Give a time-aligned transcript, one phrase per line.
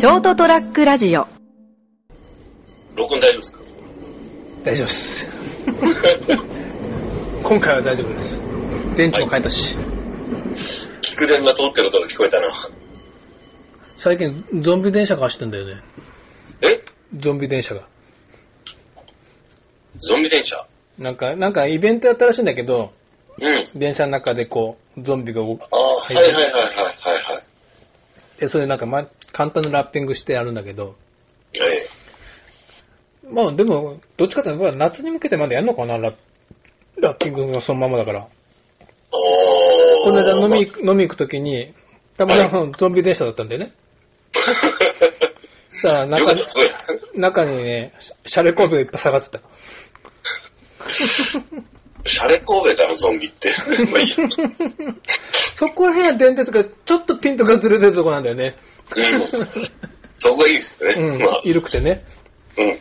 [0.00, 1.26] ショートトラックラジオ
[2.96, 3.58] 録音大丈夫ですか？
[4.64, 5.26] 大丈夫です。
[7.44, 8.40] 今回は大丈夫です。
[8.96, 9.56] 電池も変えたし、
[11.02, 12.46] 菊電が通ってる音が聞こえたな。
[13.98, 15.82] 最近ゾンビ電車が走ってんだよね。
[16.62, 16.80] え？
[17.18, 17.82] ゾンビ電車が。
[19.98, 20.64] ゾンビ電車？
[20.98, 22.90] なんか、なんかイベントやったらしいんだけど、
[23.38, 23.78] うん。
[23.78, 25.64] 電車の中でこう、ゾンビが動く。
[25.64, 26.90] ああ、はいはいはいはいはいは
[28.38, 28.40] い。
[28.40, 29.06] で、それなんか、ま、
[29.40, 30.96] 簡単なラッピングしてやるんだけど、
[31.54, 31.58] え
[33.24, 33.32] え。
[33.32, 36.14] まあでも、どっちかというと夏に向けてまだやるのかな、ラッ
[37.00, 38.28] ラッピングがそのままだから。
[39.10, 41.72] この間飲み、飲み行くときに、
[42.18, 43.72] たまたまゾンビ電車だったんだよね。
[45.80, 46.44] さあ、よ中に。
[47.14, 47.94] 中にね、
[48.26, 49.40] シャレコビがいっぱい下がってた。
[52.04, 53.48] シャレ神戸かな、ゾンビって。
[53.90, 54.16] まあいいや。
[55.58, 58.56] そこら辺は電鉄がちょっとピントがずれてるとこなんだよね。
[58.96, 59.80] うん。
[60.18, 61.08] そこがいいですよね。
[61.14, 62.02] うんまあ、、緩くてね。
[62.58, 62.78] うん。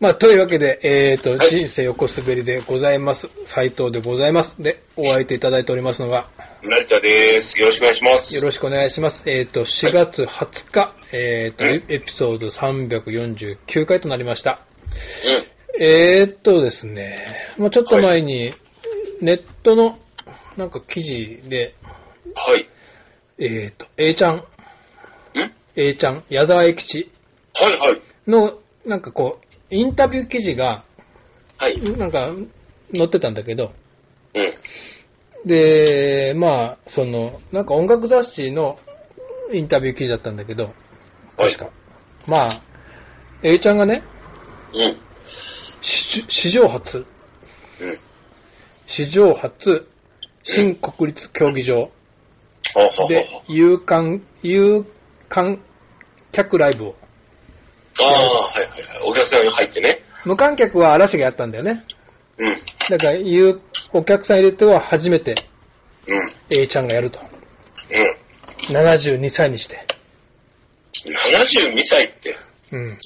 [0.00, 3.28] まあ、というわけで、えっ、と、はい人生横滑りでございます。
[3.54, 4.62] 斉藤でございます。
[4.62, 6.30] で、お相手いただいておりますのが、
[6.62, 7.58] 成田です。
[7.60, 8.34] よろしくお願いします。
[8.34, 9.22] よろしくお願いします。
[9.26, 14.60] えっ、と、4月20日、えっ、と、うんエピソード349回となりました。
[15.78, 15.84] うん。
[15.84, 18.52] えーっとですね、まあ、ちょっと前に、
[19.20, 19.98] ネットの、
[20.56, 21.74] なんか記事で、
[22.34, 22.68] はい。
[23.38, 24.44] えーっと、A ちゃん、ん
[25.76, 27.10] A ちゃん、矢沢永吉
[27.54, 28.02] はいはい。
[28.26, 29.38] の、なんかこ
[29.70, 30.84] う、インタビュー記事が、
[31.58, 31.80] はい。
[31.96, 32.32] なんか、
[32.94, 33.72] 載ってたんだけど、
[34.34, 35.48] うん。
[35.48, 38.78] で、まあ、その、なんか音楽雑誌の
[39.52, 40.64] インタビュー記事だったんだけど、
[41.36, 41.70] はい確か。
[42.26, 42.62] まあ、
[43.42, 44.02] A ちゃんがね、
[44.74, 44.80] うん。
[44.80, 47.06] し史上初、うん。
[48.86, 49.86] 史上初、
[50.42, 51.88] 新国立競技場、は
[52.82, 54.84] ははで、有観、有
[55.30, 55.62] 観
[56.32, 56.96] 客ライブを。
[58.00, 59.10] ああ、はいはいはい。
[59.10, 60.00] お客さんが入ってね。
[60.24, 61.84] 無観客は嵐がやったんだよね。
[62.36, 62.46] うん。
[62.90, 63.60] だから、有、
[63.92, 65.34] お客さん入れては初めて
[66.06, 66.32] うん。
[66.50, 67.18] A ちゃんがやると。
[67.20, 67.22] う
[68.72, 68.76] ん。
[68.76, 69.86] 72歳にして。
[71.06, 72.36] 72歳って、
[72.72, 72.98] うん。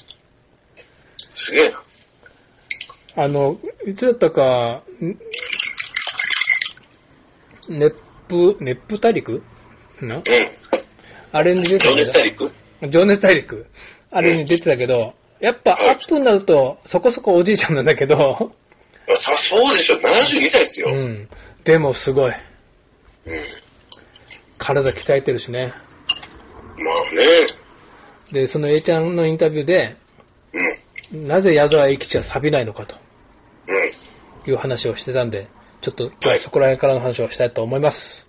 [1.35, 1.83] すげえな。
[3.25, 5.17] あの、いつだったか、ん
[7.69, 7.97] 熱
[8.29, 9.43] 風、熱風大陸？
[10.01, 10.17] な？
[10.17, 10.23] うん。
[11.35, 12.53] あれに出てた情け熱大陸？
[12.81, 13.67] ど、情熱大陸。
[14.13, 18.39] あれに出てたけど、やっぱアップになると、そこそこおじいちゃんなんだけど、あ
[19.51, 19.97] そそうでしょ。
[19.97, 20.91] 72歳ですよ。
[20.91, 20.95] うん。
[20.95, 21.29] うん。
[21.65, 22.33] でもすごい。
[24.59, 25.75] 体鍛えてるしね。
[26.77, 27.47] まあね。
[28.33, 29.97] で、その A ちゃんのインタビューで、
[31.13, 31.27] うん。
[31.27, 32.95] なぜ矢沢永吉は錆びないのかと
[33.67, 34.51] うん。
[34.51, 35.49] いう話をしてたんで、
[35.83, 37.97] ちょっと今日はそこら辺からの話をしたいと思います。
[37.97, 38.24] はい。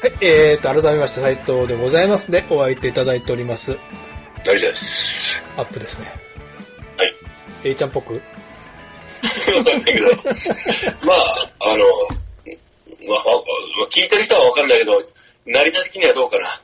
[0.00, 3.76] はい、えーと、改めまして斉藤でございますで、お相手いただいております。
[4.44, 4.82] 大丈夫です。
[5.56, 6.12] アップですね。
[6.96, 7.14] はい。
[7.64, 8.14] A ちゃんっぽく？
[8.14, 10.06] わかんないけど。
[10.06, 11.84] まあ、あの、
[13.08, 13.42] まあ、わ
[13.92, 15.02] 聞いてる人はわかんないけど、
[15.46, 16.60] 成田的にはどうかな。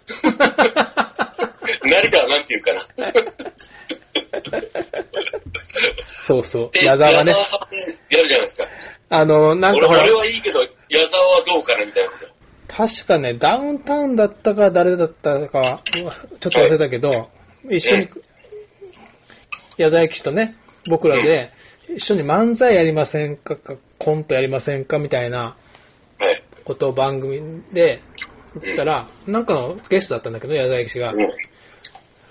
[1.82, 2.86] 成田はなんて言うかな。
[6.28, 6.70] そうそう。
[6.72, 8.68] で矢沢がね矢、沢さんやるじゃないですか。
[9.10, 12.33] あの、なん俺かほら、俺はいいけど、矢沢はどうかなみたいなこと。
[12.68, 17.28] 確かね、ダウンタウンだったか誰だったか、ちょっと忘れたけど、
[17.70, 18.08] 一緒に、
[19.76, 20.56] 矢沢永吉とね、
[20.88, 21.50] 僕らで、
[21.88, 25.56] 一緒に漫才やりませんかか、コントやりませんかみたいな
[26.18, 26.42] はい。
[26.64, 28.00] ことを番組で
[28.60, 31.16] 言ったら、なんかのゲストだったんだけど、矢沢永吉がう。
[31.16, 31.22] ん。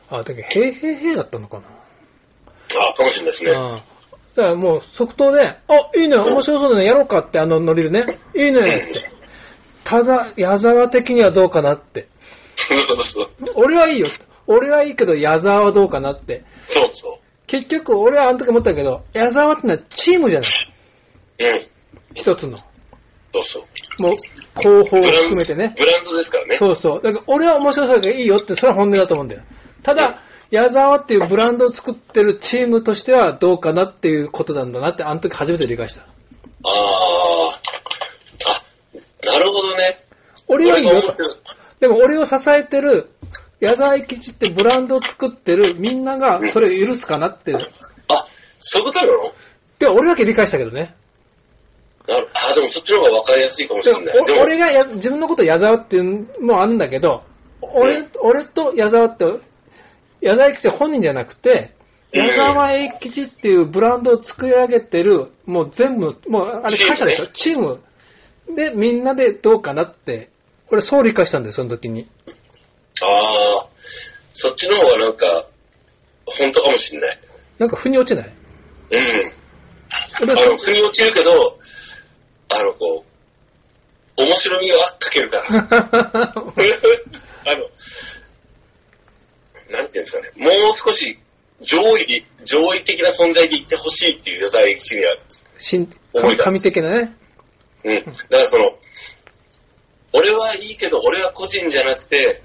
[0.09, 1.65] あ、だけど、へいへいへいだったのかな。
[1.67, 3.51] あかもしれないですね。
[3.51, 3.81] うん。
[4.35, 5.57] だからもう即答で、あ、
[5.95, 9.13] いいね、面白そうだね、やろうかって、あのノリでね、いいねって。
[9.85, 12.07] ただ、矢沢的にはどうかなって。
[13.55, 14.09] 俺はいいよ。
[14.47, 16.43] 俺はいいけど、矢沢はどうかなって。
[16.67, 20.51] そうそ結局、俺はあの時思ったけど、矢沢ってのはチームじゃない。
[21.39, 21.43] う。
[21.43, 21.67] うん。
[22.15, 22.57] 一つの。
[22.57, 24.03] そうそう。
[24.03, 24.13] もう、
[24.61, 25.75] 広報を含めてね。
[25.77, 26.57] ブランドですからね。
[26.57, 27.01] そうそう。
[27.03, 29.41] だから俺は面白そうだけどいいよって、それは本音だと思うんだよ。
[29.83, 30.19] ただ、
[30.51, 36.01] 矢沢っていうブランドを作ってるチームとしてはどうかなっていうことなんだなって、あの時初めて理解した。
[36.01, 37.59] ああ。
[39.27, 40.05] あ、なるほどね。
[40.47, 41.01] 俺はいいよ
[41.79, 43.09] でも俺を支えてる、
[43.59, 47.53] 矢沢永吉ってブランドを作ってるみんながそれを許すかなって。
[47.53, 47.59] あ、
[48.59, 49.17] そういうことなの？
[49.79, 50.95] で、俺だけ理解したけどね。
[52.07, 54.25] なるあ、でもそっちの方が分かりやすいかもしれない。
[54.25, 57.23] でもお俺がや自分のこと矢沢っていうのもあるんだけど、
[57.61, 59.25] 俺、俺と矢沢って、
[60.21, 61.73] 矢沢永吉本人じゃなくて、
[62.13, 67.27] うん矢沢永吉っていうブランドを作り上げてる、もう全部、もうあれ会社でしょ？
[67.43, 67.79] チーム。
[68.49, 70.29] で、みんなでどうかなって、
[70.69, 72.07] 俺そう理解したんだよ、その時に。
[73.01, 73.69] ああ、
[74.33, 75.25] そっちの方がなんか、
[76.25, 77.19] 本当かもしんない。
[77.59, 78.25] なんか腑に落ちない？
[78.25, 79.33] うん。
[80.21, 81.57] 俺あの、腑に落ちるけど、
[82.49, 83.05] あの、こ
[84.17, 85.45] う、面白みはかけるから。
[85.59, 87.69] あの、
[89.69, 90.53] なんていうんですかね、もう
[90.87, 91.19] 少し
[91.61, 95.15] 上位、上位的な存在でいってほしいっていう矢沢永吉には、
[95.59, 97.15] 新思い出す神的なね。
[97.83, 97.95] うん。
[97.95, 98.71] だからその、
[100.13, 102.41] 俺はいいけど、俺は個人じゃなくて、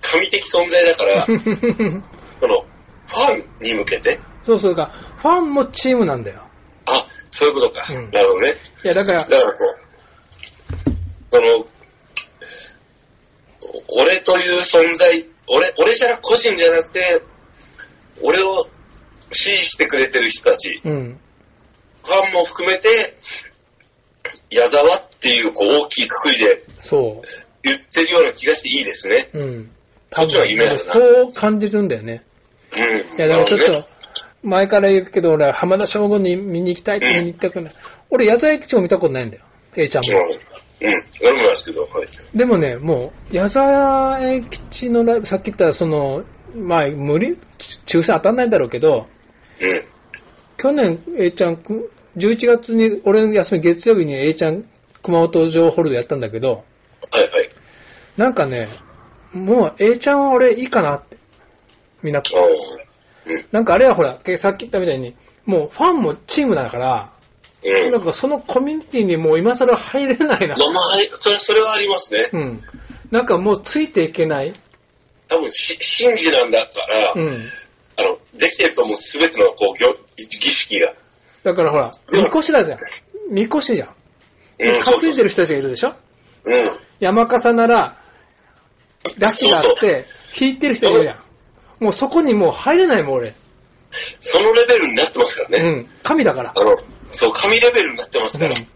[0.00, 1.26] 神的存在だから、
[2.40, 2.64] その、
[3.06, 4.86] ファンに向けて、そうそうか、
[5.22, 6.42] ファンもチームなんだよ。
[6.86, 7.86] あ、そういうことか。
[7.90, 8.56] うんなるほどね。
[8.84, 10.96] いや、だから、だからこう、
[11.30, 11.66] その、
[13.88, 17.22] 俺という存在、俺、俺じゃなく個人じゃなくて、
[18.22, 18.66] 俺を
[19.32, 21.20] 支持してくれてる人たち、うん。
[22.04, 23.14] ファンも含めて、
[24.50, 27.22] 矢沢っていうこう大きいくくりでそ
[27.62, 29.30] 言ってるような気がしていいですね。
[29.34, 29.38] う。
[29.38, 29.70] うん。
[30.12, 32.24] そっちの方が夢あるなそう感じるんだよね。
[32.72, 33.18] うん。
[33.18, 33.88] いや、だからちょっと、
[34.42, 37.74] 前から言うけど、俺は浜田省吾に見に行きたいって見に行きたくない。
[38.10, 39.42] 俺、矢沢永吉も見たことないんだよ。
[39.76, 40.18] A ちゃんも。
[40.80, 41.36] うん。
[41.36, 42.36] もなんですけど、はい。
[42.36, 44.40] でもね、もう、矢沢永
[44.70, 46.24] 吉のライブ、さっき言った、その、
[46.54, 47.36] まあ、無理、
[47.92, 49.06] 抽選当たんないだろうけど、
[49.60, 49.84] うん。
[50.56, 54.64] 去年 A ちゃん、く11月に、俺の休み月曜日に A ちゃん、
[55.02, 56.64] 熊本城ホールでやったんだけど、
[57.10, 57.50] はいはい。
[58.16, 58.68] なんかね、
[59.32, 61.16] もう A ちゃんは俺いいかなって。
[62.02, 62.22] みんな。
[63.52, 67.12] なんかあれはほら、さっき言ったみたいに、もうファンもチームだから、
[67.64, 67.92] うん。
[67.92, 70.56] なんかそのコミュニティにもう今更入れないな。
[70.56, 72.30] まあまあ、はいそれ、それはありますね。
[72.32, 72.62] うん。
[73.10, 74.52] なんかもうついていけない。
[75.28, 77.50] 多分し、神事なんだから、うん。
[77.96, 79.74] あの、できてると思うすべての、こう、
[80.16, 80.92] 儀儀式が。
[81.44, 82.78] だからほら、みこしだじゃん。
[83.30, 83.88] みこしじゃん。
[84.60, 84.80] うん。
[84.80, 85.90] 担いでる人たちがいるでしょ？
[85.90, 86.70] そうん。
[87.00, 87.96] 山笠なら、
[89.18, 90.06] ラチがあって、
[90.38, 91.14] 弾いてる人がいるじゃ
[91.80, 91.84] ん。
[91.84, 93.34] もうそこにもう入れないもん俺。
[94.20, 95.58] そのレベルになってますからね。
[95.58, 95.88] うん。
[96.02, 96.52] 神だから。
[96.56, 96.76] あの、
[97.12, 98.50] そう、神レベルになってますから。
[98.50, 98.66] うん。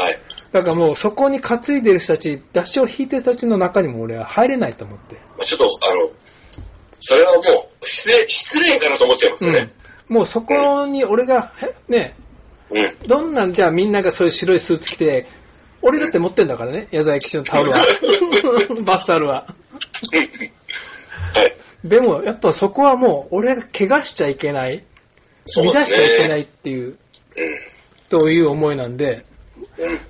[0.00, 0.18] はい。
[0.52, 5.16] だからもうそこに担いでる人たち、出汁を引いてる人たちの中にも俺は入れないと思って。
[5.36, 6.10] まあ、ちょっと、あの、
[7.00, 7.44] それはもう、
[7.86, 9.58] 失礼、失礼かなと思っちゃいますよね。
[9.58, 9.72] うん。
[10.08, 11.52] もうそこに俺が、
[11.88, 12.16] へね、
[12.70, 13.08] うん。
[13.08, 15.26] どんなんじゃあみんながそういう白いスーツ着て、
[15.82, 17.86] 俺だって持ってんだからね、矢沢永吉のタオルは。
[18.84, 19.46] バスタオルは。
[21.34, 21.42] は
[21.84, 21.88] い。
[21.88, 24.84] でも、やっぱそこはもう、俺が怪我しちゃいけない、
[25.56, 26.96] 乱しちゃいけないっていう、
[28.08, 29.26] という思いなんで。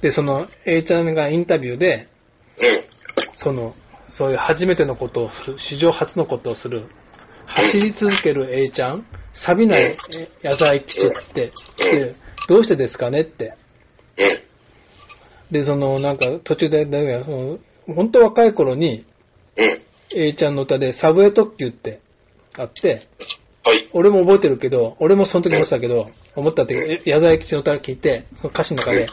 [0.00, 2.06] で、その、A ちゃんがインタビューで、
[2.58, 3.43] うん。
[3.43, 3.75] その、
[4.11, 6.87] そういう初めてのことをする、史上初のことをする、
[7.47, 9.05] 走り続ける A ちゃん、
[9.35, 9.97] 錆びないえ
[10.43, 12.15] 矢沢永吉って、で
[12.49, 13.57] どうしてですかねって。
[15.51, 15.53] うん。
[15.53, 19.07] で、その、なんか、途中で、だからその、本当若い頃に、
[19.57, 19.85] うん。
[20.17, 22.01] A ちゃんの歌で、サブウェイ特急って
[22.57, 23.09] あって、
[23.65, 23.89] はい。
[23.93, 29.09] 俺も覚えてるけど、俺もその時思ってたけど、思ったって、え矢沢永吉の歌を聞いて、その歌詞の中で、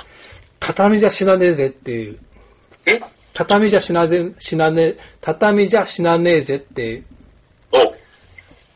[0.60, 2.20] 畳じゃ死なねえぜっていう、
[2.86, 3.00] え
[3.34, 7.21] 畳じゃ死なぜ、死なねえ、畳じゃ死なねえぜっていうお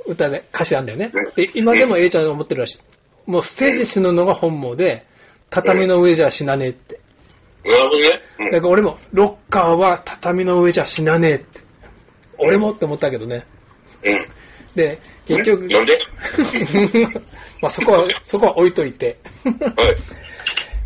[0.07, 1.33] 歌で、歌詞なんだよねうん。
[1.35, 3.29] で、今でも A ちゃんが思ってるらしい。
[3.29, 5.05] もうステージで死ぬのが本望で、
[5.49, 6.99] 畳の上じゃ死なねえって。
[7.63, 8.09] なるほどね。
[8.39, 8.51] うん。
[8.51, 11.45] だから俺も、ロッカーは畳の上じゃ死なねえって。
[12.37, 13.45] 俺もって思ったけどね。
[14.03, 14.27] うん。
[14.75, 15.97] で、結局、なんで？
[17.61, 19.17] まあそこは、そこは置いといて。
[19.43, 19.55] はい。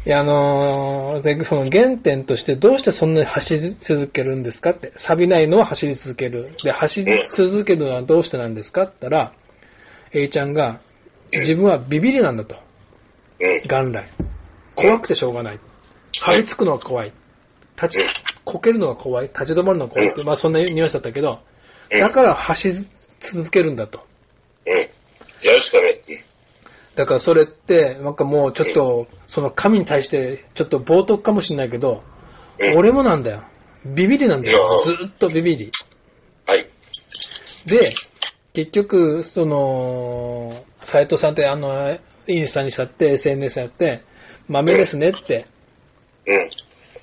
[0.10, 4.92] いや、あのーで、その原点としてどうしてそんなに走り続けるんですかって。
[5.08, 6.56] 錆びないのは走り続ける。
[6.64, 9.34] で、走り続けるのはどうしてなんですかって言ったら、
[10.12, 10.82] A ちゃんが、
[11.32, 12.56] 自分はビビりなんだと。
[13.70, 14.10] 元来。
[14.76, 15.60] 怖くてしょうがない。
[16.26, 17.14] 張り付くのが怖い。
[17.80, 18.06] 立ち、
[18.46, 19.28] こけるのが怖い。
[19.28, 20.24] 立ち止まるのが怖いって。
[20.24, 21.38] まあそんなニュアンスだったけど、
[21.92, 22.88] だから走り
[23.32, 24.00] 続けるんだと。
[24.66, 24.74] うん。
[24.74, 25.94] やるしかない。
[25.94, 26.29] うん
[27.00, 32.04] だからそれって、なんかもうちょっと、その神に対して、ちょっと冒涜かもしれないけど、
[32.60, 33.44] うん俺もなんだよ。
[33.86, 34.84] ビビりなんだよ。
[34.86, 35.72] うんずっとビビり。
[36.46, 36.66] はい。
[37.68, 37.96] で、
[38.52, 44.02] 結局、その、斎藤さんってあの、インスタにしちゃって、SNS やって、
[44.50, 45.46] 豆ですねって。
[46.28, 46.50] うん。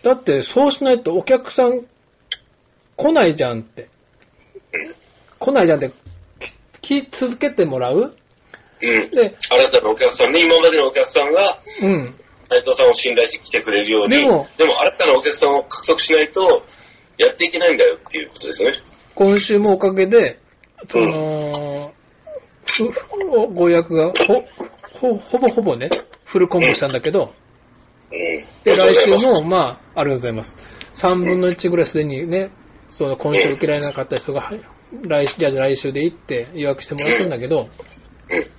[0.02, 1.86] だって、そうしないとお客さん
[2.96, 3.88] 来ないじゃんって。
[5.38, 5.90] 来ないじゃんって、
[6.82, 8.14] き聞き続けてもらう
[8.82, 9.10] うん。
[9.10, 12.14] で、新たなお客さんね、今までのお客さんが、うん。
[12.48, 16.62] 斉藤さんを信頼して来てくれるように、でも新たなお客さんを獲得しないと、
[17.18, 18.76] やっていけないんだよっていうことですよね。
[19.14, 20.38] 今週もおかげで、
[20.90, 21.92] その、
[22.76, 24.44] ふふご予約がほ、
[25.00, 25.88] ほ、ほぼほぼね、
[26.26, 27.32] フルコンボしたんだけど、
[28.12, 28.18] うん。
[28.64, 30.54] で、来週も、まあ、ありがとうございます。
[31.02, 32.50] 3分の1ぐらいすでにね、
[32.90, 34.60] その今週受けられなかった人が、はい
[34.92, 37.68] 来じゃあ来週で行って予約してもらってるんだけど、
[38.30, 38.50] うん。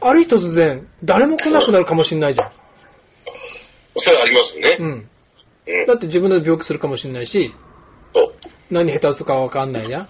[0.00, 2.52] ある日突然、誰も来なくなるかもしれないじゃん。
[3.96, 4.76] それはありますよね。
[4.80, 5.08] うん。
[5.78, 5.86] うん。
[5.86, 7.54] だって自分で病気するかもしれないし、
[8.14, 8.34] そう。
[8.70, 10.02] 何下手打つかわかんないじゃん。
[10.02, 10.08] うん。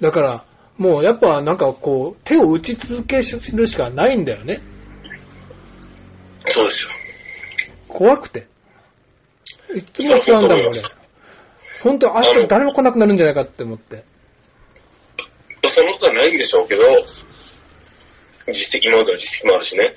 [0.00, 0.44] だから、
[0.76, 4.60] もうやっぱなんかこう、手を打ち続けるしかないんだよね。
[6.46, 6.90] そうですよ。
[7.88, 8.46] 怖くて。
[9.74, 10.82] いつも不安だもん、俺。
[11.82, 14.04] 本当明日誰も来なくなるんじゃないかって思って。
[15.78, 16.82] そのことはないんでしょうけど、
[18.48, 19.94] 実績、今までの実績もあるしね。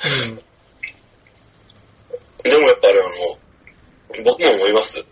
[2.45, 2.51] うん。
[2.51, 3.03] でもやっぱりあ
[4.17, 5.03] の、僕も思います。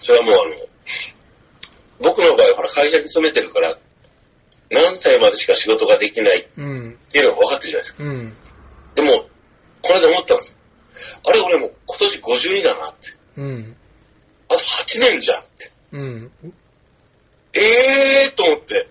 [0.00, 3.78] それはもうあの、僕の場合ほら会社に勤めてるから、
[4.70, 6.98] 何歳までしか仕事ができないうん。
[7.08, 8.04] っていうのが分かってるじゃないですか。
[8.04, 8.36] うん。
[8.94, 9.30] でも、
[9.82, 10.56] これで思ったんですよ。
[11.24, 12.98] あれ俺もう今年52だなって。
[13.36, 13.76] うん。
[14.48, 15.72] あと8年じゃんって。
[15.92, 16.32] うん。
[17.54, 18.88] えーと思って。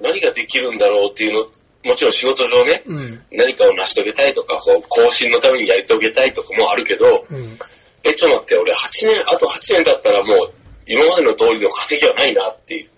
[0.00, 1.40] 何ができるんだろうっていうの、
[1.84, 3.22] もちろん仕事上ね、うん。
[3.32, 7.58] 何かを成し遂げたいとか、こう更新のためにやり遂げたいとかもあるけど、うん。
[8.04, 8.76] え、ちょっと待って、俺8
[9.06, 10.52] 年、あと8年経ったらもう、
[10.86, 12.90] 今までの通りの稼ぎはないなっていう。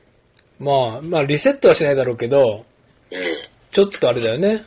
[0.58, 2.64] まあ、まあ、リセットはしないだろうけど、
[3.10, 3.36] うん。
[3.72, 4.64] ちょっとあれだよね。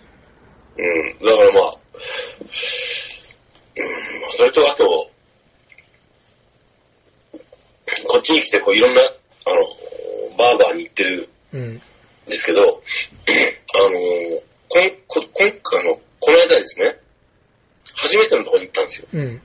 [0.77, 1.25] うん。
[1.25, 1.77] だからまあ、
[3.75, 5.09] うん、それとあと、
[8.07, 9.55] こっちに来てこういろんな、あの、
[10.37, 11.61] バーバーに行ってるうん。
[11.75, 11.81] ん
[12.27, 12.73] ですけど、あの、
[14.69, 16.95] こん、こ、こん、あの、この間ですね、
[17.95, 19.07] 初めてのところに行ったんですよ。
[19.13, 19.41] うん。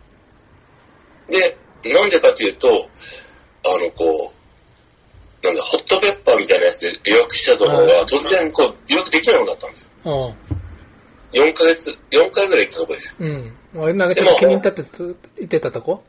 [1.30, 2.68] で、なんでかっていうと、
[3.64, 4.32] あの、こ
[5.42, 9.88] う、なんだ、ホットペッパーみたいなやつで予約したところはいが、突然こう、予約できなくなったんですよ。
[10.04, 10.34] ああ。
[11.32, 13.14] 4ヶ月、4回ぐらい行ったとこですよ。
[13.20, 13.56] うん。
[13.76, 16.04] 俺なんかちょっと気に入ったってつ言ってたとこ？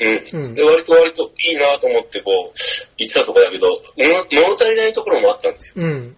[0.00, 0.46] うん。
[0.46, 2.58] うんで、割と割といいなと思ってこう、
[2.98, 5.84] 行ってたとこだけど、物足りないところもあったんですよ。
[5.84, 6.16] うん。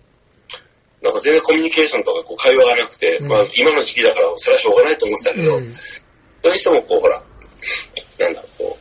[1.02, 5.74] なんか全然コミュニケーションとかこう会話がなくて、うんまあ今の時期だからそれはしょうがないと思ってたけど、うん。
[6.42, 7.22] それにしてもこうほら、
[8.18, 8.76] なんだ、こ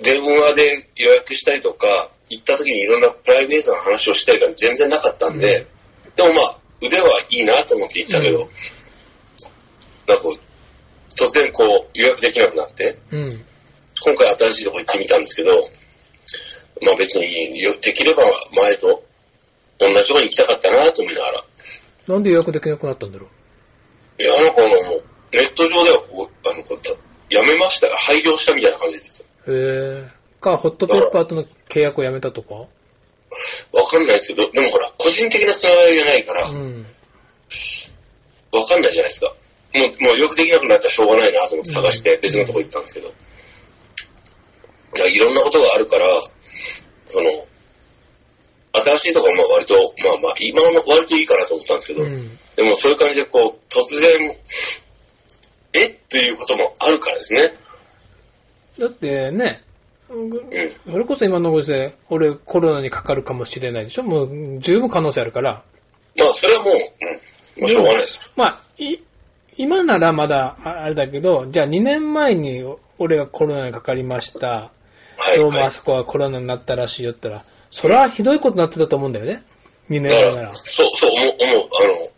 [0.00, 5.66] う、電話で予約したりとか、行った時にいろんなプライベートな話をしたりが全然なかったんで、
[6.14, 8.48] でもまあ、腕はいいなと思って行ってたけど、うん
[10.10, 10.24] なんか
[11.16, 13.44] 突然こう予約できなくなって、うん。
[14.04, 15.50] 今回新しいとこ行ってみたんですけど、
[16.82, 18.24] まあ別によできれば
[18.56, 19.02] 前と
[19.78, 21.44] 同じとこに行きたかったなと思いながら、
[22.08, 23.28] なんで予約できなくなったんだろ
[24.18, 26.62] いや、あの子のもうネット上ではこう、あの
[27.30, 29.22] やめましたが、廃業したみたいな感じです。
[29.22, 30.08] へえ。
[30.40, 32.54] か、ホットペッパーとの契約をやめたとか？
[32.54, 36.86] わかんないですけど、でもほら、個人的なつながりがないから、うん。
[38.52, 39.26] わかんないじゃないですか。
[39.28, 39.34] も
[39.86, 43.06] う、もうよくできなくなったらしょうがないなと思って探してうん別のとこ行ったんですけど。
[43.06, 43.29] だから
[45.08, 46.06] いろんなことがあるから、
[47.08, 47.46] その、
[48.72, 52.38] 新しいところはまあ割と、まあまあ、今の割といいかなと思ったんですけど、うん。
[52.56, 54.36] でもそういう感じでこう、突然、
[55.72, 57.52] えっていうこともあるからですね。
[58.78, 59.62] だってね、
[60.08, 60.30] うん。
[60.84, 64.02] それこそ今のご時世、俺コロナにかかるかもしれないでしょ？
[64.02, 65.64] もう十分可能性あるから。
[66.16, 67.62] まあ、それはもう、うん。
[67.62, 68.18] まあ、しょうがないです。
[68.36, 68.98] まあ、い、
[69.56, 72.62] 今ならまだああれだけど、じゃあ2年前に
[72.98, 74.72] 俺がコロナにかかりました。
[75.20, 75.36] はい。
[75.36, 79.44] どうもはいあそこはコロナになったらしいよったら、それはひどいことになってたと思うんだよね。
[79.90, 81.68] 2年だから前なら。、そう、そう、思う、思う。
[81.76, 82.08] あの、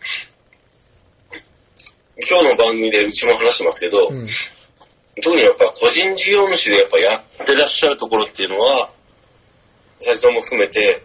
[2.30, 4.28] 今日の番組でうちも話してますけど、うん。
[5.21, 8.92] 特にやっぱ個人事業主でやっぱやってらっしゃるところっていうのは、
[10.00, 11.02] 斉藤さんも含めて、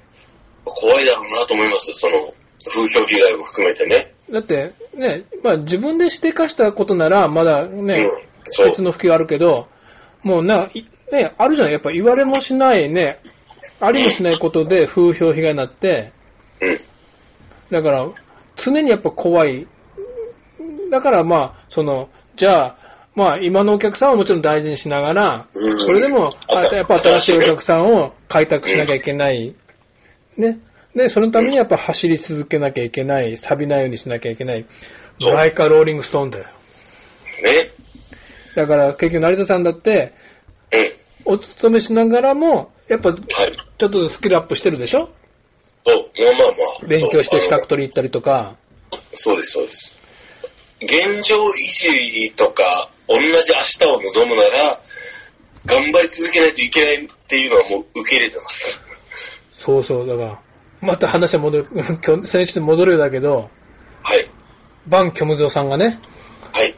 [0.65, 1.91] 怖いだろうなと思います。
[1.93, 2.31] その、
[2.69, 4.13] 風評被害も含めてね。
[4.31, 8.07] だって、ね、まあ自分でしてかしたことなら、まだね、
[8.59, 8.69] うん。
[8.69, 9.67] 別の普及あるけど、
[10.21, 13.19] もうな、いね、あるじゃない、やっぱ言われもしないね、
[13.79, 16.11] ありもしないことで風評被害になって、
[16.61, 16.79] うん。
[17.71, 18.07] だから、
[18.65, 19.67] 常にやっぱ怖い。
[20.91, 22.77] だからまあ、その、じゃあ、
[23.15, 29.55] まあ今のお客さんはもちろん大事にしながら、うんそれでも、あやっぱ新しいお客さんを開拓しなきゃいけない。
[30.37, 30.59] ね。
[30.95, 33.37] で、そのためにやっぱ走り続けなきゃいけない。
[33.37, 34.65] 錆びないようにしなきゃいけない。
[35.19, 36.45] ライカローリングストーンだよ。
[36.45, 36.51] ね。
[38.55, 40.07] だから結局成田さんだって、うん。
[41.25, 43.51] お勤めしながらも、やっぱちはい。
[43.83, 45.09] ょっとスキルアップしてるでしょ？
[45.85, 45.97] そう。
[45.97, 46.47] まあまあ
[46.81, 46.87] まあ。
[46.87, 48.55] 勉強して資格取り行ったりとか。
[49.15, 49.93] そうです、そうです。
[50.79, 51.49] 現状維
[52.29, 54.81] 持とか、同じ明日を望むなら、
[55.65, 58.79] 頑張り続けないといけないっていうのはもう受け入れてます。
[59.65, 60.39] そうそう、だから、
[60.81, 61.67] また話は戻る、
[62.31, 63.49] 先週に戻るようだけど、
[64.03, 64.29] はい。
[64.87, 65.99] バン・キョムゾーさんがね、
[66.53, 66.75] はい。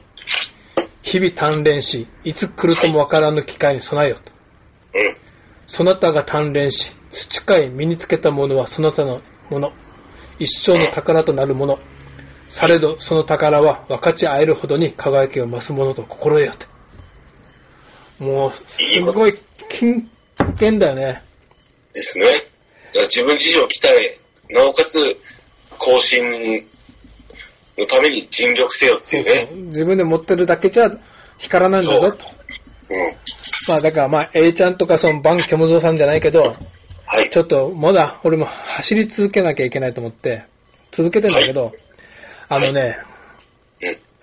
[1.12, 4.32] 日々鍛錬し、いつ来るともわからぬ機会に備えよと。
[4.96, 5.18] うん。
[5.68, 6.78] そなたが鍛錬し、
[7.12, 9.72] 培い身につけたものはそなたのもの。
[10.40, 11.80] 一生の宝となるもの。
[12.50, 16.66] されど、その宝は分かち合えるほどに輝きを増すものと心得よって。
[18.24, 19.40] もう、すごい、
[19.80, 20.10] 金
[20.60, 21.24] 言だよね。
[21.94, 22.26] ですね。
[22.26, 22.40] だか
[23.02, 25.18] ら自分自身を鍛え、なおかつ、
[25.78, 26.66] 更新
[27.80, 29.50] のために尽力せよっていうね。
[29.70, 30.92] 自分で持ってるだけじゃ
[31.38, 32.26] 光らないんだぞと。
[32.90, 33.16] うん。
[33.68, 37.30] まあだからまあ A ちゃんとかそのバンキョムゾーさんじゃないけど、はい。
[37.32, 40.46] ちょっとまだ俺も走り続けなきゃいけないと思って、
[40.92, 41.72] 続けてんだけど、
[42.50, 42.98] あのね、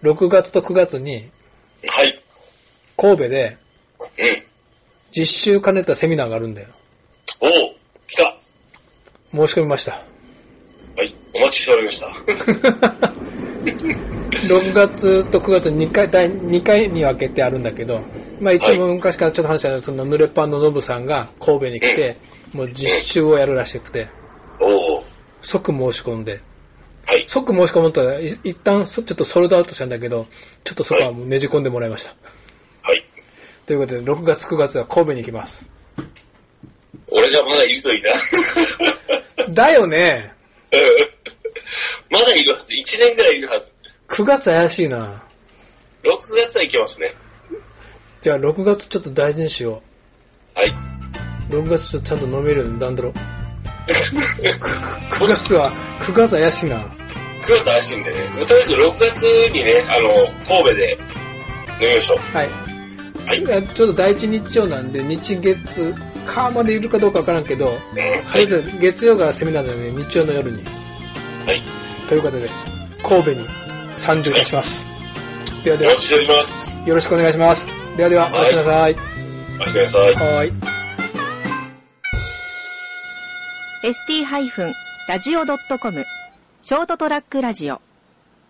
[0.02, 0.12] うん。
[0.12, 1.30] 6月と9月に
[1.88, 2.22] はい。
[2.96, 3.58] 神戸で
[4.00, 4.46] うん。
[5.14, 6.68] 実習兼ねたセミナーがあるんだよ。
[7.40, 7.50] おお、
[8.06, 8.36] 来た。
[9.32, 10.04] 申し込みました。
[10.96, 11.14] はい。
[11.34, 12.06] お待ちしておりました。
[13.66, 18.00] 6月と9月に2回、第2回に分けてあるんだけど、
[18.40, 22.16] まあ一応昔からちょっと話したそのヌレパンのノブさんが神戸に来て、
[22.54, 24.08] もう実習をやるらしくて、
[24.60, 24.66] お
[24.98, 25.04] お。
[25.42, 26.40] 即申し込んで、
[27.04, 27.26] はい。
[27.28, 30.26] 即申し込むと、い一旦そちょっとソールドアウトしたんだけど、
[30.64, 32.10] ちょっとそこはもうねじ込んでもらいました。
[32.10, 33.04] はい。
[33.66, 35.52] ということで、6月9月は神戸に行きます。
[37.12, 39.52] 俺じゃまだいるといいな。
[39.54, 40.35] だよね。
[40.76, 42.72] う んまだいるはず。
[42.72, 43.66] 1年ぐらいいるはず。
[44.08, 45.22] 9月怪しいな。
[46.04, 47.14] 6月はいけますね。
[48.22, 49.82] じゃあ6月ちょっと大事にしよ
[50.54, 50.68] はい。
[51.50, 51.54] う。
[51.62, 53.12] 6月ちょっとちゃんと飲めるように段取ろう。
[55.18, 55.72] 9月は、
[56.06, 56.76] 9月怪しいな。
[56.78, 56.88] 9
[57.50, 58.16] 月怪しいんでね。
[58.46, 60.98] とりあえず6月にね、あの、神戸で
[61.80, 62.18] 飲みましょう。
[62.36, 62.48] はい。
[63.50, 63.66] はい。
[63.68, 65.94] ちょっと第一日曜なんで、日月、
[66.26, 67.76] 火までいるかどうかわからんけど、はい。
[68.46, 70.62] りあえず月曜がセミナーなので、日曜の夜に。
[70.64, 70.70] は
[71.52, 71.60] い。
[72.08, 72.48] ということで、
[73.02, 73.46] 神戸に
[74.04, 74.70] 参上いたします。
[75.64, 76.40] ではではお待、ちしております。
[76.88, 77.62] よろしくお願いします。
[77.96, 78.94] ではでは、お待ちください。
[78.94, 78.96] お
[79.58, 80.00] 待ちください。
[80.14, 80.52] はーい。
[83.82, 86.04] ST-radio.com
[86.62, 87.80] ショートトラックラジオ